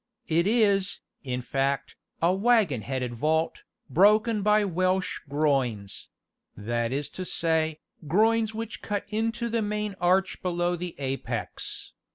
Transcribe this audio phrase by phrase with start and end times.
[0.27, 6.07] It is, in fact, a waggon headed vault, broken by Welsh groins
[6.57, 11.91] that is to say, groins which cut into the main arch below the apex.